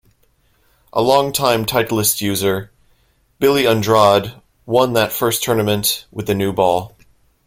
[0.93, 2.71] A longtime Titleist user,
[3.39, 4.33] Billy Andrade,
[4.65, 6.97] won that first tournament with the new ball.